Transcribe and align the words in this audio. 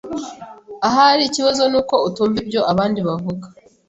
Ahari 0.87 1.21
ikibazo 1.25 1.61
nuko 1.71 1.95
utumva 2.07 2.37
ibyo 2.43 2.61
abandi 2.71 2.99
bavuga. 3.07 3.45